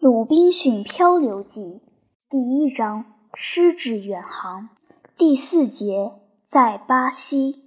[0.06, 1.82] 《鲁滨逊漂流记》
[2.30, 3.04] 第一章：
[3.34, 4.68] 失志远航。
[5.16, 6.12] 第四节：
[6.46, 7.64] 在巴西。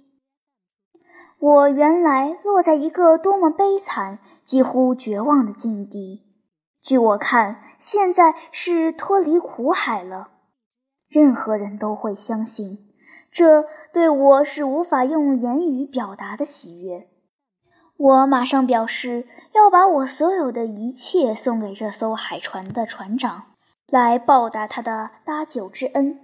[1.38, 6.22] 我原来落在一个多么悲惨、几乎绝望的境地。
[6.80, 10.30] 据我看，现在是脱离苦海了。
[11.10, 12.88] 任何人都会相信，
[13.30, 17.10] 这对我是无法用言语表达的喜悦。
[18.02, 23.44] 我马上表示要把我所有的一切送给这艘海船的船长，
[23.86, 26.18] 来报答他的搭救之恩。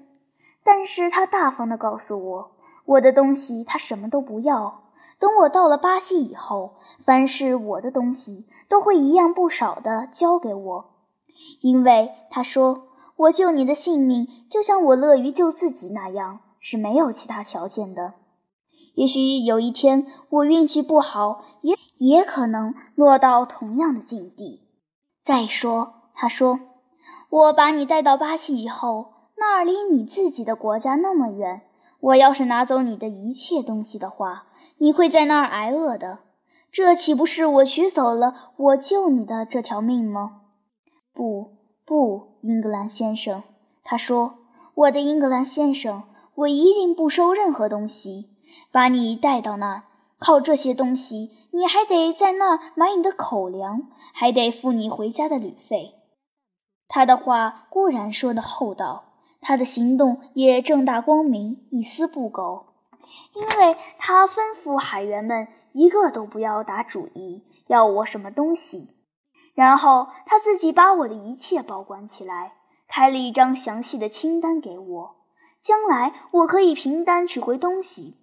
[0.64, 2.50] 但是他大方地告诉我，
[2.84, 4.90] 我的东西他什么都不要。
[5.20, 10.90] 等我到了巴西以后，凡是我的东西都会一样不少的交给我，
[11.60, 18.14] 因为他说我救你的性命，就像我乐于救自己那样，是没有其他条件的。
[18.98, 24.66] 也许有一天我运气不好，也也可能落到同样的境地。
[25.22, 26.58] 再说，他说，
[27.30, 31.62] 我把你带到巴西以后，那儿离你自己的国家那么远，
[32.00, 36.18] 我要是拿走你的一切东西的话，你会在那儿挨饿的。
[36.72, 40.40] 这岂不是我取走了我救你的这条命吗？
[41.14, 41.52] 不，
[41.86, 43.44] 不，英格兰先生，
[43.84, 44.38] 他说，
[44.74, 46.02] 我的英格兰先生，
[46.34, 48.30] 我一定不收任何东西。
[48.70, 49.82] 把你带到那儿，
[50.18, 55.94] 靠这些东西，你还得在那儿买你的口粮，还得付你回家的旅费。
[56.88, 62.66] 他的话固然说得厚道，他的行动也正大光明，一丝不苟，
[63.34, 68.88] 因为他吩咐海员们一个都不要打主意要我什么东西，
[69.54, 72.54] 然后他自己把我的一切保管起来，
[72.88, 75.16] 开了一张详细的清单给我，
[75.60, 78.16] 将来我可以凭单取回东西。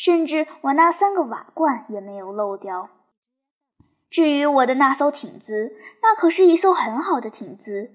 [0.00, 2.88] 甚至我那三个瓦罐也没有漏掉。
[4.08, 7.90] 至于我的那艘艇子，那可是一艘很好的艇子。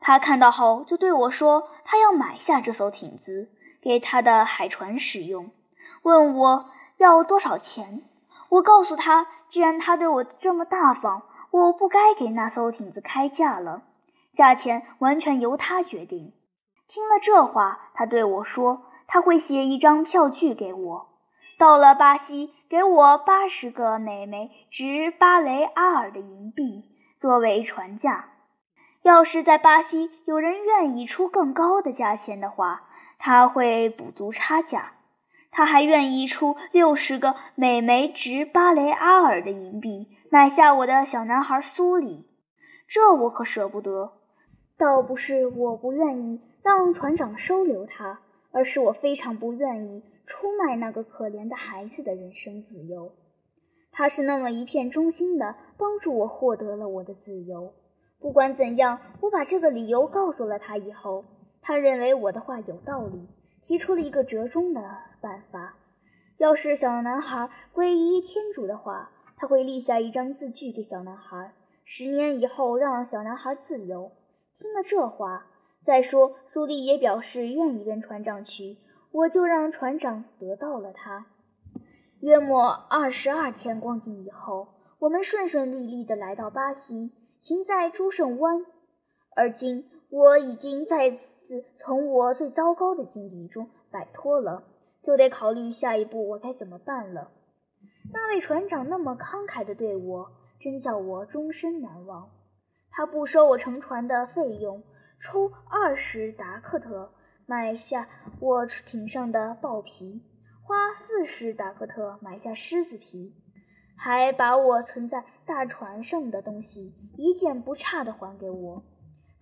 [0.00, 3.50] 他看到后就对我说，他要买下这艘艇子，
[3.82, 5.50] 给他的海船使用，
[6.04, 8.04] 问我要多少钱。
[8.48, 13.82] 我告诉他，既然他对我这么大方，我不该给那艘艇子开价了，
[14.32, 16.32] 价钱完全由他决定。
[16.88, 21.09] 听了这话，他对我说，他会写一张票据给我。
[21.60, 26.86] 到了巴西，给我八十个美枚值巴雷阿尔的银币
[27.18, 28.30] 作为船价。
[29.02, 32.88] 要是在巴西有人愿意出更高的价钱的话，
[33.18, 34.92] 他会补足差价。
[35.50, 42.26] 他还愿意出六十个美枚值巴雷阿尔的银币买下我的小男孩苏里。
[42.88, 44.12] 这我可舍不得。
[44.78, 50.02] 倒不是我不愿意让船长收留他，而是我非常不愿意。
[50.30, 53.10] 出卖那个可怜的孩子的人身自由，
[53.90, 57.74] 他是那么一片忠心的帮助我获得了我的自由。
[58.20, 61.24] 不管怎样，我把这个理由告诉了他以后，
[61.60, 63.26] 他认为我的话有道理，
[63.60, 64.80] 提出了一个折中的
[65.20, 65.74] 办法。
[66.38, 71.52] 要是小男孩皈依天主的话，他会立下一张字据给小男孩，
[71.84, 74.12] 十年以后让小男孩自由。
[74.54, 75.48] 听了这话，
[75.82, 78.76] 再说苏丽也表示愿意跟船长去。
[79.12, 81.26] 我就让船长得到了他。
[82.20, 87.12] 约莫二十二天光景以后，我们顺顺利利地来到巴西，
[87.42, 88.64] 停在朱圣湾。
[89.34, 94.64] 而今我已经再次从我最糟糕的境地中摆脱了，
[95.02, 97.30] 就得考虑下一步我该怎么办了。
[98.12, 102.30] 那位船长那么慷慨地对我，真叫我终身难忘。
[102.90, 104.82] 他不收我乘船的费用，
[105.20, 107.12] 抽二十达克特。
[107.50, 110.22] 买下我艇上的豹皮，
[110.62, 113.34] 花四十达克特买下狮子皮，
[113.96, 118.84] 还把我存在大船上的东西一件不差的还给我。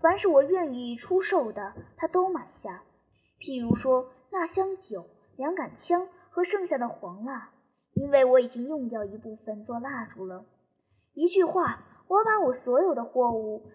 [0.01, 2.83] 凡是我愿意出售的，他都买下。
[3.39, 5.05] 譬如说那箱酒、
[5.37, 7.51] 两杆枪和剩下的黄蜡，
[7.93, 10.47] 因为我已经用掉一部分做蜡烛了。
[11.13, 13.67] 一句话，我把我所有的货物。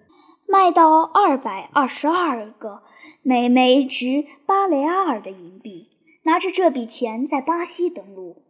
[0.48, 2.84] 卖到二百二十二个
[3.22, 5.90] 每枚值巴雷阿尔的银币，
[6.24, 8.44] 拿着这笔钱在巴西登陆。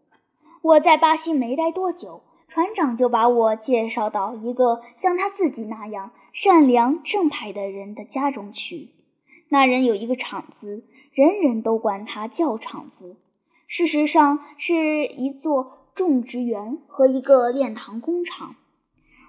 [0.61, 8.89] 我在巴西没待多久，船长就把我介绍到一个像他自己那样善良正派的人的家中去。
[9.49, 13.17] 那人有一个厂子，人人都管他叫厂子，
[13.67, 18.55] 事实上是一座种植园和一个炼糖工厂。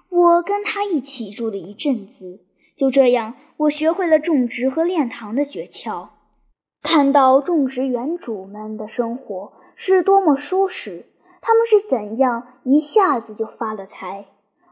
[0.09, 2.41] 我跟他一起住了一阵子。
[2.75, 6.09] 就这样，我学会了种植和炼糖的诀窍，
[6.81, 11.05] 看到种植园主们的生活是多么舒适，
[11.39, 14.25] 他们是怎样一下子就发了财。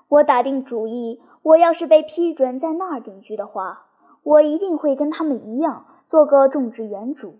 [0.09, 3.85] 我打定主意，我要是被批准在那儿定居的话，
[4.21, 7.37] 我一定会跟他们一样做个种植园主，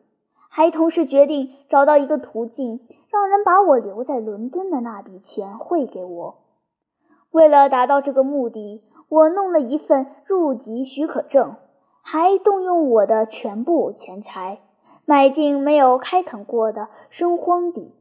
[0.49, 6.39] 还同时决定找到一个途径，让人把我留在伦敦的那笔钱汇给我。
[7.31, 8.83] 为了达到这个目的，
[9.13, 11.55] 我弄了一份入籍许可证，
[12.01, 14.61] 还动用我的全部钱财，
[15.05, 17.93] 买进没有开垦过的生荒地，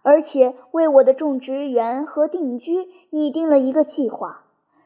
[0.00, 4.44] 而且为我的种植园和定居拟定了一个计划。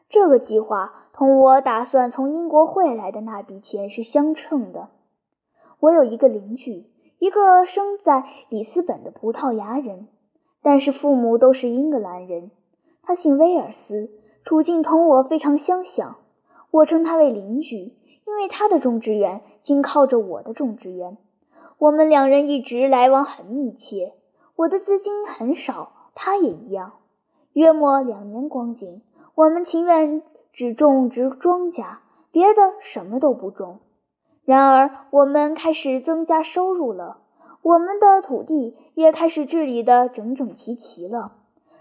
[0.09, 4.89] 这个计划同我打算从英国汇来的那笔钱是相称的。
[5.79, 10.09] 我有一个邻居，一个生在里斯本的葡萄牙人，
[10.61, 12.51] 但是父母都是英格兰人。
[13.03, 14.11] 他姓威尔斯，
[14.43, 16.17] 处境同我非常相像。
[16.71, 17.93] 我称他为邻居，
[18.25, 21.17] 因为他的种植园紧靠着我的种植园。
[21.77, 24.13] 我们两人一直来往很密切。
[24.55, 26.93] 我的资金很少，他也一样。
[27.53, 29.01] 约莫两年光景。
[29.35, 30.21] 我们情愿
[30.53, 31.97] 只种植庄稼，
[32.31, 33.79] 别的什么都不种。
[34.45, 37.17] 然而，我们开始增加收入了，
[37.61, 41.33] 我们的土地也开始治理得整整齐齐了。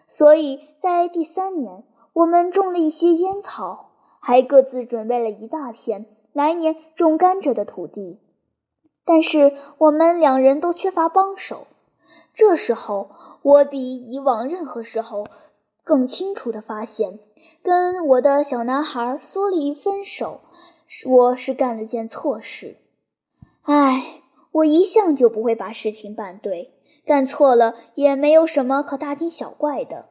[0.06, 3.90] 所以在第三年，我们种了一些烟草，
[4.20, 8.20] 还各自准备了一大片来年种甘蔗的土地。
[9.04, 11.66] 但是，我们两人都缺乏帮手。
[12.32, 13.10] 这时候，
[13.42, 15.26] 我比以往任何时候
[15.82, 17.18] 更清楚地发现。
[17.62, 20.40] 跟我的小男孩苏黎分手，
[21.08, 22.76] 我是干了件错事。
[23.62, 24.22] 唉，
[24.52, 26.74] 我一向就不会把事情办对，
[27.06, 30.10] 干错了也没有什么可大惊小怪的。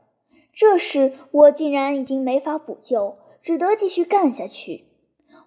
[0.54, 4.86] 这事我竟然已经没法补救，只得继续干下去。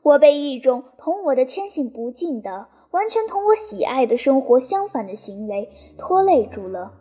[0.03, 6.93] 我被一种同我的天性不近的、完全同我喜爱的生活相反的行为拖累住了。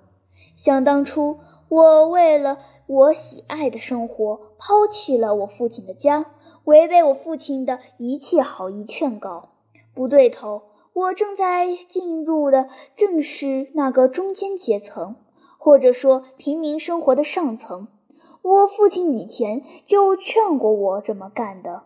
[0.55, 1.39] 想当初，
[1.69, 2.57] 我为了……
[2.87, 6.25] 我喜爱的生活，抛弃了我父亲的家，
[6.65, 9.51] 违背我父亲的一切好意劝告。
[9.93, 12.67] 不对头，我正在进入的
[12.97, 15.15] 正是那个中间阶层，
[15.63, 17.87] 或者说平民生活的上层。
[18.41, 21.83] 我父亲以前就劝过我这么干的，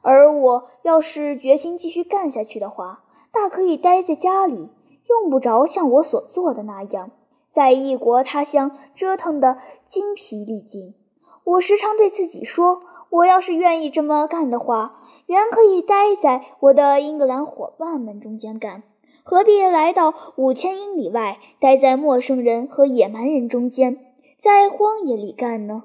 [0.00, 3.02] 而我要是决心继续干下去的话，
[3.32, 4.68] 大可以待在家里，
[5.08, 7.10] 用不着像我所做的那样。
[7.50, 10.94] 在异国他乡折腾得精疲力尽，
[11.42, 18.84] 我时常对自己说：“我要是愿意这么干的话，原可以待在我的英格兰伙伴们中间干，
[19.28, 23.98] 何必来到五千英里外，待在陌生人和野蛮人中间，
[24.38, 25.82] 在荒野里干呢？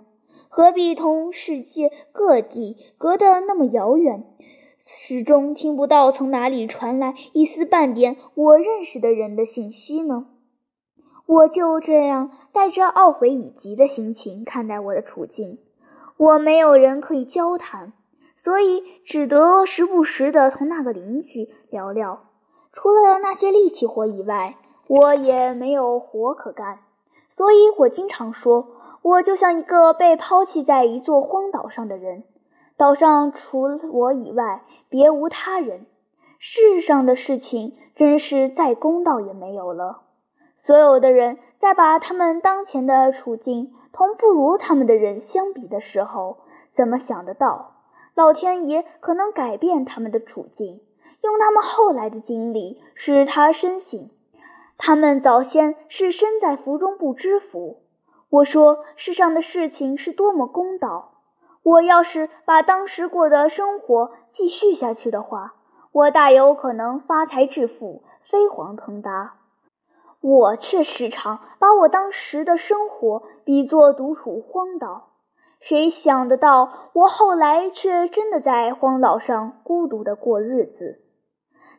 [0.47, 4.23] 何必同世界各地隔得那么遥远，
[4.77, 10.27] 始终听不到从哪里传来一丝半点我认识的人的信息呢？”
[11.25, 15.57] 我就这样带着懊悔以及的心情看待我的处境。
[16.15, 17.93] 我没有人可以交谈，
[18.35, 22.30] 所以只得时不时地同那个邻居聊聊。
[22.71, 24.57] 除了那些力气活以外，
[24.87, 26.79] 我也没有活可干。
[27.29, 28.67] 所以我经常说，
[29.01, 32.23] 我就像一个被抛弃在一座荒岛上的人，
[32.77, 35.85] 岛上除了我以外别无他人。
[36.39, 40.01] 世上的事情真是再公道也没有了。
[40.57, 46.37] 所有的人在把他们当前的处境同不如他们的人相比的时候，
[46.71, 47.83] 怎么想得到
[48.15, 50.81] 老天爷可能改变他们的处境，
[51.23, 54.09] 用他们后来的经历使他深信，
[54.77, 57.83] 他们早先是身在福中不知福。
[58.29, 61.15] 我说世上的事情是多么公道，
[61.63, 65.55] 我要是把当时过的生活继续下去的话，
[65.91, 69.35] 我大有可能发财致富，飞黄腾达。
[70.21, 75.09] 我却时常把我当时的生活比作独处荒岛，
[75.59, 81.01] 谁想得到我后来却真的在荒岛上孤独地过日子？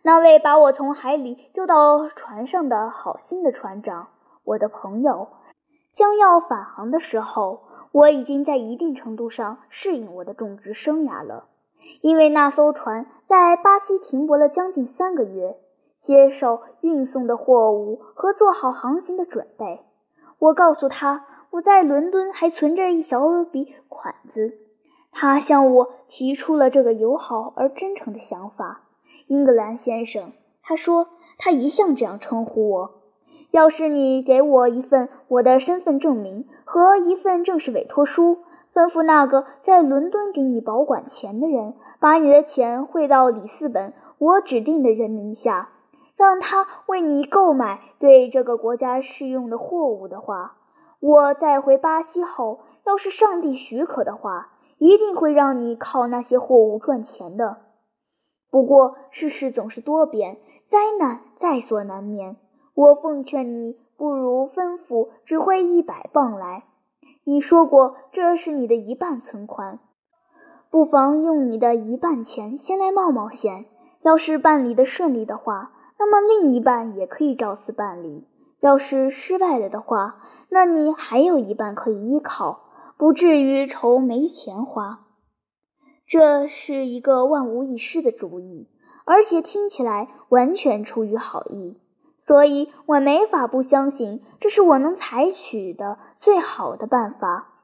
[0.03, 4.09] 那位把我从海里救到船上的好心的船长，
[4.45, 5.29] 我的朋友，
[5.93, 11.49] 将要返航的时候，我已经在一定程度上适应我的种植生涯了，
[12.01, 15.59] 因为那艘船在巴西停泊了将近三个月。
[15.99, 19.85] 接受运送的货物和做好航行的准备。
[20.41, 24.59] 我告诉他，我在伦敦还存着一小笔款子。
[25.13, 28.81] 他向我提出了这个友好而真诚的想法。
[29.27, 32.91] 英格兰先生，他说，他一向这样称呼我。
[33.51, 38.39] 要是你给我一份我的身份证明和一份正式委托书，
[38.73, 45.71] 吩咐那个在伦敦给你保管钱的人，把你的钱汇到里斯本我指定的人名下。
[46.15, 50.57] 让他为你购买对这个国家适用的货物的话，
[51.01, 57.62] 我再回巴西后，要是上帝许可的话，一定会让你靠那些货物赚钱的。
[58.53, 62.37] 不过世事总是多变，灾难在所难免。
[62.75, 66.65] 我奉劝你，不如吩咐只汇一百磅来。
[67.25, 69.79] 你说过这是你的一半存款，
[70.71, 73.65] 不妨用你的一半钱先来冒冒险。
[74.03, 78.27] 要是办理的顺利的话，那么另一半也可以照此办理；
[78.61, 80.19] 要是失败了的话，
[80.51, 82.61] 那你还有一半可以依靠，
[82.99, 85.02] 不至于愁没钱花。
[86.13, 88.69] 这是一个万无一失的主意，
[89.07, 91.81] 而且听起来完全出于好意，
[92.19, 97.55] 所以我没法不相信这是我能采取的最好的办法。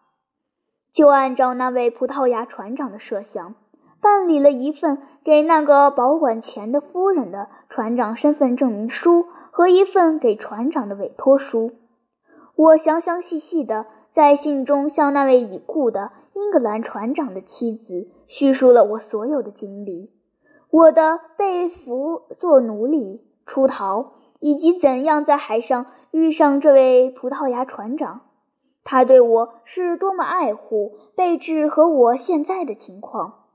[0.90, 3.55] 就按照那位葡萄牙船长的设想。
[4.00, 11.73] 办理了一份给那个保管钱的夫人的船长身份证明书和一份给船长的委托书。
[12.55, 20.12] 我详详细细地在信中向那位已故的英格兰船长的妻子叙述了我所有的经历：
[20.71, 28.21] 我的被俘做奴隶、出逃，以及怎样在海上遇上这位葡萄牙船长，
[28.85, 33.47] 他对我是多么爱护，备至和我现在的情况。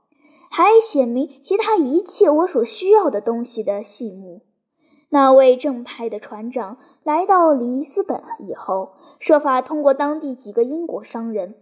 [0.50, 4.42] 还写明其他一切我所需要的东西的细目。
[5.08, 11.54] 那位正派的船长来到里斯本以后，设法通过当地几个英国商人，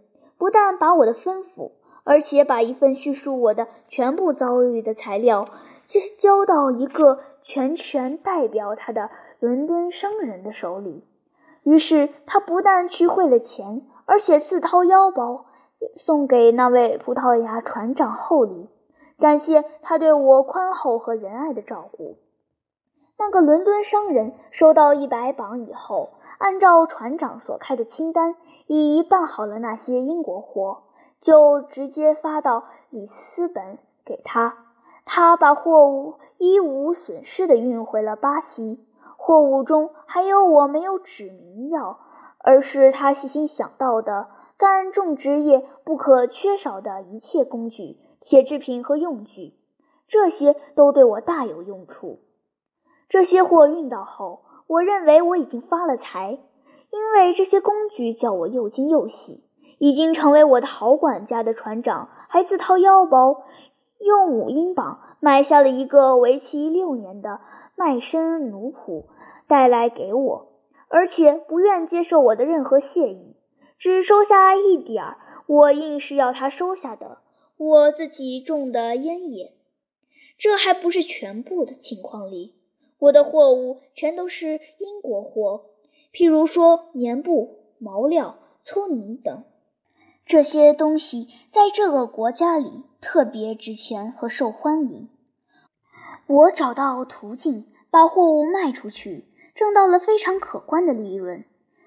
[0.43, 1.71] 不但把我的吩咐，
[2.03, 5.47] 而且把一份叙述我的全部遭遇的材料
[5.85, 9.09] 交交到一个全权代表他的
[9.39, 11.05] 伦敦商人的手里。
[11.63, 15.45] 于是他不但去汇了钱，而且自掏腰包
[15.95, 18.67] 送给那位葡萄牙船长厚礼。
[19.17, 22.17] 感谢他对我宽厚和仁爱的照顾。
[23.17, 26.09] 那个伦敦商人收到一百磅以后，
[26.39, 28.35] 按照船长所开的清单，
[28.67, 30.83] 已办好了那些英国货，
[31.19, 34.57] 就直接发到里斯本给他。
[35.05, 38.85] 他把货物一无损失地运回了巴西。
[39.17, 41.99] 货物中还有我没有指明要，
[42.39, 47.99] 而是他细心想到的干种植业不可缺少的一切工具。
[48.25, 49.59] 铁制品和用具，
[50.07, 52.21] 这些都对我大有用处。
[53.09, 56.39] 这些货运到后，我认为我已经发了财，
[56.89, 59.43] 因为这些工具叫我又惊又喜。
[59.79, 63.43] 已经成为我的好管家的船长，还自掏腰包，
[63.99, 67.41] 用五英镑买下了一个为期六年的
[67.75, 69.07] 卖身奴仆，
[69.45, 70.53] 带来给我，
[70.87, 73.35] 而且不愿接受我的任何谢意，
[73.77, 77.17] 只收下一点儿我硬是要他收下的。
[77.57, 79.53] 我自己种的烟叶，
[80.37, 82.55] 这还不是全部的情况里，
[82.99, 85.65] 我的货物全都是英国货，
[86.13, 89.43] 譬如说棉布、毛料、粗泥等，
[90.25, 95.09] 这些东西在这个国家里特别值钱和受欢迎。
[96.27, 101.43] 我找到途径把货物卖出去，挣到了非常可观的利润，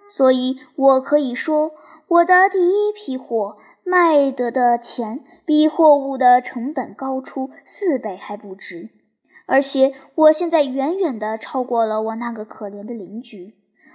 [0.07, 1.73] 所以我可以说，
[2.09, 5.25] 我的第一批货卖得的钱。
[5.47, 8.91] 比货物的成本高出四倍还不止，
[9.47, 13.55] 而且我现在远远地超过了我那个可怜的邻居。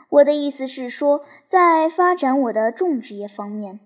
[0.10, 3.80] 我的意思是说，在发展我的种植业方面，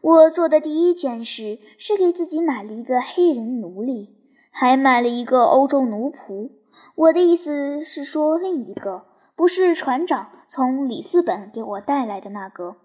[0.00, 4.14] 我做的第一件事是给自己买了一个黑人奴隶，
[4.50, 6.50] 还买了一个欧洲奴仆。
[6.94, 12.76] 我的意思是说，另一个不是船长从里斯本给我带来的那个，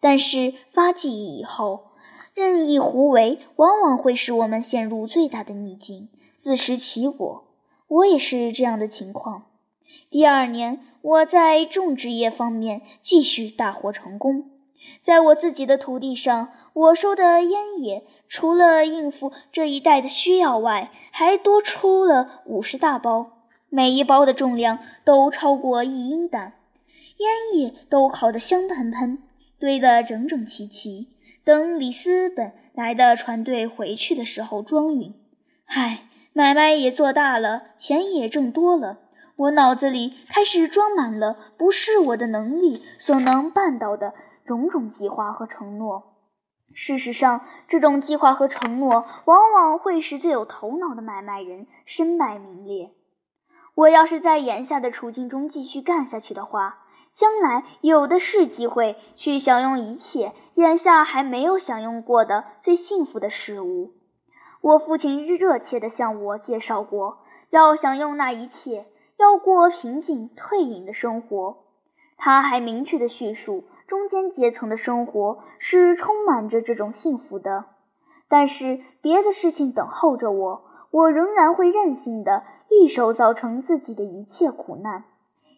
[0.00, 1.90] 但是发迹以后。
[2.34, 7.44] 任意胡为，往往会使我们陷入最大的逆境，自食其果。
[7.86, 9.44] 我也是这样的情况。
[10.10, 14.50] 第二年，我在种植业方面继续大获成功。
[15.00, 23.38] 在我自己的土地上，我收的烟叶，除了应付这一带的需要外，还多出了五十大包，
[23.70, 26.54] 每一包的重量都超过一英担。
[27.18, 29.22] 烟叶都烤得香喷喷，
[29.58, 31.08] 堆得整整齐齐。
[31.44, 35.14] 等里斯本来的船队回去的时候装运，
[35.66, 38.98] 唉，买卖也做大了，钱也挣多了，
[39.36, 44.14] 我脑子里开始装满了不是我的能力所能办到的
[44.44, 46.16] 种种计划和承诺。
[46.72, 52.90] 事实上，这种计划和承诺往往会使最有头脑的买卖人身败名裂。
[53.76, 56.80] 我要是在眼下的处境中继续干下去的话，
[57.14, 63.92] 将来有的是机会去享用一切眼下还没有享用过的最幸福的事物。
[64.64, 67.18] 我父亲热切地向我介绍过，
[67.50, 68.86] 要享用那一切，
[69.18, 71.64] 要过平静退隐的生活。
[72.16, 77.66] 他还明确地叙述，中间阶层的生活是充满着这种幸福的。
[78.26, 85.04] 但是别的事情等候着我，我仍然会任性的一手造成自己的一切苦难，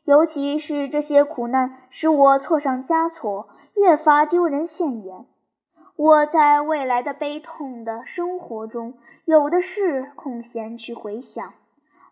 [0.02, 5.26] 尤其是这些苦难使我错上加错，越发丢人现眼。
[5.96, 11.54] 我在未来的悲痛的生活中，有的是空闲去回想。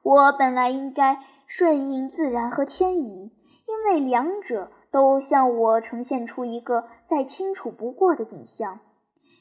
[0.02, 3.30] 我本来应该顺应自然和迁移，
[3.66, 8.80] 因为两者都向我呈现出一个再清楚不过的景象，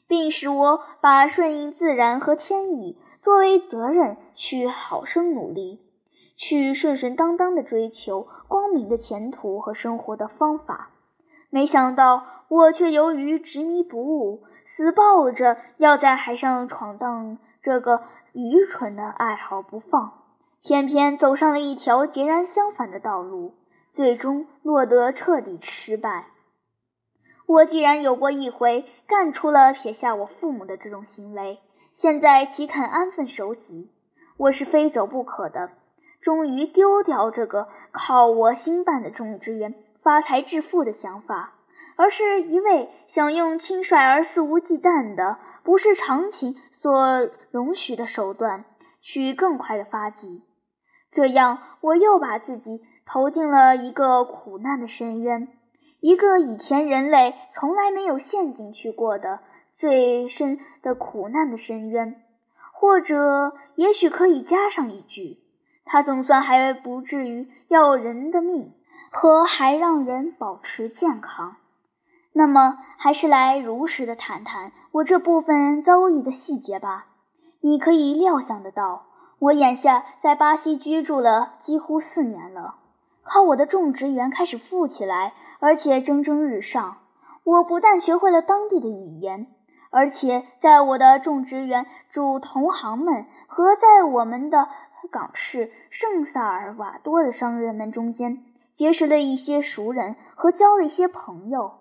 [0.06, 5.80] 并使我把顺应自然和迁移作为责任，去好生努力，
[6.36, 10.90] 去顺顺当当地追求光明的前途和生活的方法。
[11.54, 12.24] 没想到。
[12.48, 20.22] 我却由于执迷不悟，死抱着要在海上闯荡这个愚蠢的爱好不放，
[20.62, 23.54] 偏偏走上了一条截然相反的道路，
[23.90, 26.26] 最终落得彻底失败。
[27.46, 31.60] 我既然有过一回干出了撇下我父母的这种行为，
[31.92, 33.90] 现在岂肯安分守己？
[34.36, 35.70] 我是非走不可的。
[36.20, 41.54] 终于丢掉这个靠我兴办的种植园发财致富的想法。
[41.96, 48.64] 而是一味想用轻率而肆无忌惮的、不是常情所容许的手段，
[49.00, 50.42] 去更快的发迹。
[51.12, 55.46] 这样，我又把自己投进了一个苦难的深渊，
[56.00, 59.38] 一个以前人类从来没有陷进去过的
[59.72, 62.20] 最深的苦难的深渊。
[62.72, 65.38] 或者，也许可以加上一句：
[65.84, 68.72] 他总算还不至于要人的命，
[69.16, 71.56] 和还让人保持健康。
[72.32, 77.06] 那么，还是来如实的谈谈我这部分遭遇的细节吧。
[77.60, 79.06] 你可以料想得到，
[79.38, 82.74] 我眼下在巴西居住了几乎四年了，
[83.22, 86.98] 靠我的种植园开始富起来，而且蒸蒸日上。
[87.44, 89.46] 我不但学会了当地的语言，
[89.90, 94.68] 而且在我的种植园主同行们和在我们的
[95.08, 101.78] 港市圣萨尔瓦多的商人们中间结识了一些熟人和交了一些朋友。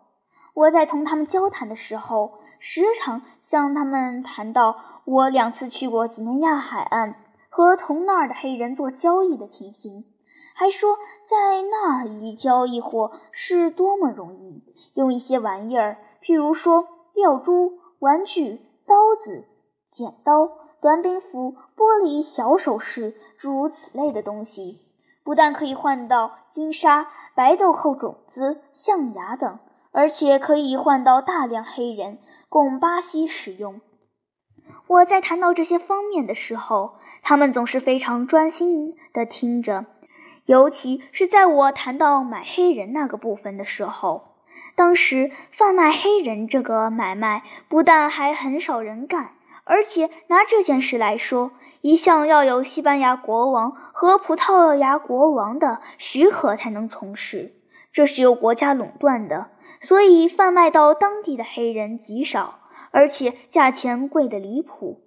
[0.54, 7.16] 我在同他们交谈的时候，时常向他们谈到我两次去过几内亚海岸
[7.50, 10.06] 和同那儿的黑人做交易的情形，
[10.54, 19.46] 还说在那儿一交易货是多么容易，用一些玩意儿，譬如说吊珠、玩具、刀子、
[19.90, 24.82] 剪刀、短柄斧、玻璃、小首饰，诸如此类的东西，
[25.24, 29.60] 不但可以换到金沙、白豆蔻种子、象牙等。
[29.96, 32.18] 而且可以换到大量黑人
[32.50, 33.80] 供巴西使用。
[34.88, 39.86] 我在谈到这些方面的时候，他们总是非常专心地听着，
[40.46, 44.34] 尤其是在我谈到买黑人那个部分的时候。
[44.76, 49.34] 当时贩卖黑人这个买卖不但还很少人干，
[49.66, 57.54] 而且拿这件事来说，一向要有西班牙国王和葡萄牙国王的许可才能从事，
[57.92, 59.52] 这是由国家垄断的。
[59.80, 62.60] 所以，贩卖到当地的黑人极少，
[62.92, 65.02] 而且价钱贵得离谱。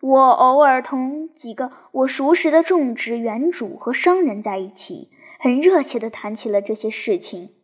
[0.00, 7.54] 我偶尔同几个我熟识的种植园主和商人在一起，很热切地谈起了这些事情。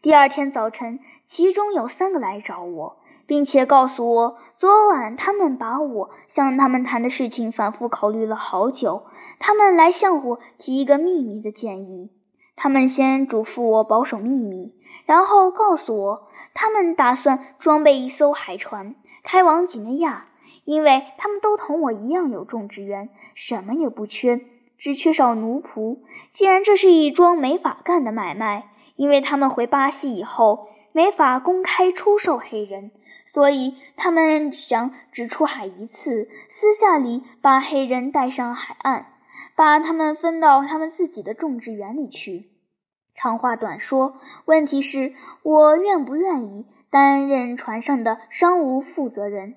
[0.00, 2.99] 第二天早晨，其中有三个来找我，
[3.30, 9.04] 并且告诉我，昨晚他们把我向他们谈的事情反复考虑了好久，
[9.38, 12.10] 他们来向我提一个秘密的建议。
[12.56, 14.74] 他们先嘱咐我保守秘密。
[15.06, 20.26] 然后告诉我，他们打算装备一艘海船，开往几内亚，
[20.64, 24.40] 因为他们都同我一样有种植园，什么也不缺，
[24.76, 25.98] 只缺少奴仆。
[26.32, 32.90] 既然这是一桩没法干的买卖，因为他们回巴西以后没法公开出售黑人，
[33.26, 39.06] 所以他们想只出海一次，私下里把黑人带上海岸，
[39.54, 42.50] 把他们分到他们自己的种植园里去。
[43.14, 44.14] 长话短说，
[44.46, 49.56] 问题是我愿不愿意担任船上的商务负责人，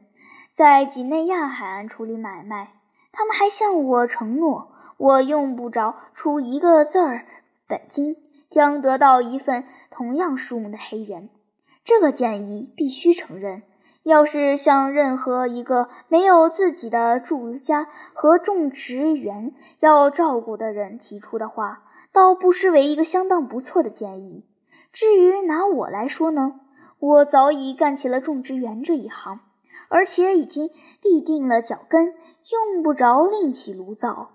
[0.52, 2.74] 在几内亚海岸处理买卖？
[3.12, 7.26] 他们还向我承诺，我用不着出一个字儿
[7.68, 8.18] 本金，
[8.54, 11.30] 将得到一份同样数目的黑人。
[11.84, 13.64] 这个建议必须承认。
[14.04, 24.46] 要是向任何一个没有自己的住家和种植园要照顾的人提出的话，倒不失为一个相当不错的建议。
[24.92, 26.60] 至于拿我来说呢，
[27.00, 29.40] 我早已干起了种植园这一行，
[29.88, 30.70] 而且已经
[31.02, 32.14] 立定了脚跟，
[32.52, 34.33] 用不着另起炉灶。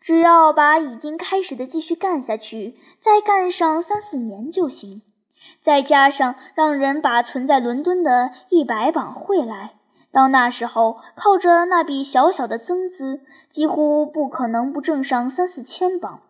[0.00, 5.02] 只要把已经开始的继续干下去，再干上三四年就行。
[5.62, 9.74] 再加上让人把存在伦敦的一百磅汇来，
[10.10, 16.20] 到那时候，靠着那笔小小的增资，几乎不可能不挣上三四千磅，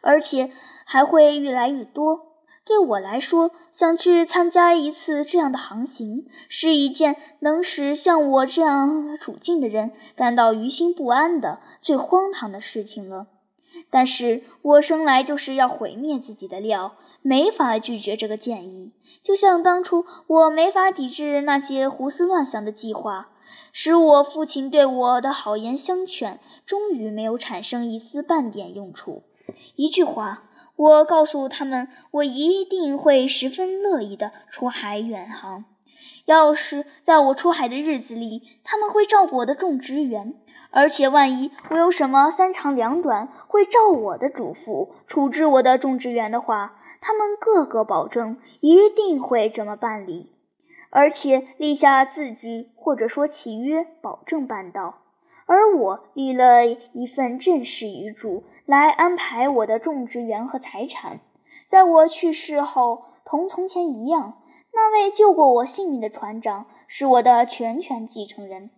[0.00, 0.50] 而且
[0.86, 2.27] 还会越来越多。
[2.68, 13.26] 对我来说，想去参加一次这样的航行，是一件能使像我这样处境的人感到于心不安的最荒唐的事情了。
[13.88, 18.92] 但是我生来就是要毁灭自己的料，没法拒绝这个建议。
[19.22, 23.30] 就像当初我没法抵制那些胡思乱想的计划，
[23.72, 29.22] 使我父亲对我的好言相劝，终于没有产生一丝半点用处。
[29.74, 30.44] 一句话。
[30.78, 35.64] 我告诉他们，我一定会十分乐意的出海远航。
[36.24, 40.34] 要是在我出海的日子里，他们会照顾我的种植园，
[40.70, 50.30] 而且万一我有什么三长两短，会照我的嘱咐处置我的种植园的话，他们个个保证一定会这么办理，
[50.90, 55.00] 而且立下字据或者说契约，保证办到。
[55.46, 58.44] 而我立了一份正式遗嘱。
[58.68, 61.20] 来安排我的种植园和财产，
[61.66, 64.42] 在我去世后，同从前一样，
[64.74, 68.68] 那位救过我性命的船长是我的全权继承人。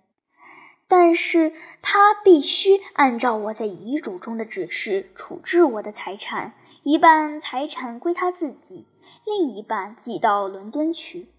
[0.86, 8.86] 但是他必须按照我在遗嘱中的指示处置我的财产，一半财产归他自己，
[9.26, 11.32] 另一半寄到伦敦去。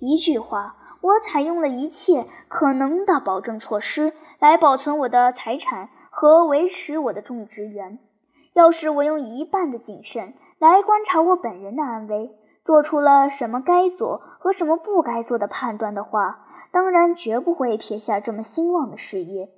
[0.00, 5.88] 一句话，我采用了一切可能的保证措施来保存我的财产。
[6.14, 7.98] 和维持我的种植园。
[8.52, 19.48] 要是我用一半的谨慎来观察我本人的安危，做出了什么该做和什么不该做的判断的话，当然绝不会撇下这么兴旺的事业，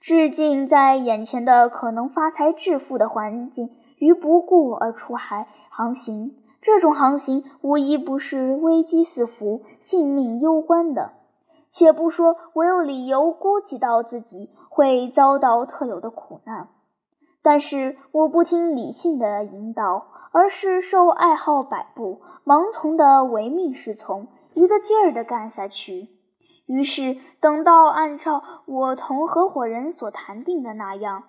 [0.00, 6.36] 致敬在眼前的可能发财致富的环境于不顾而出海航行。
[6.60, 11.12] 这种航行无一不是危机四伏、性命攸关的。
[11.70, 14.50] 且不说我有理由估计到自己。
[14.70, 16.68] 会遭到特有的苦难，
[17.42, 26.10] 但是我不听理性的引导，而是受爱好摆布、盲从的唯命是从，一个劲儿地干下去。
[26.66, 31.24] 于是，等到按照我同合伙人所谈定的那样，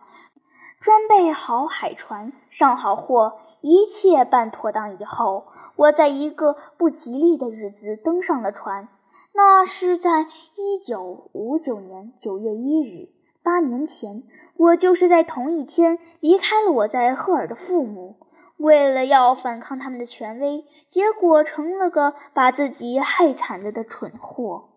[0.80, 8.90] 装备好海船、上好货，一切办妥当以后，我在一个不吉利的日子登上了船。
[9.34, 13.10] 那是在一九五九年九月一日。
[13.42, 14.24] 八年前，
[14.58, 18.18] 我就是在同一天离开了我在赫尔的父母，
[18.58, 24.70] 为了要反抗他们的权威，结果成了个把自己害惨了的蠢货。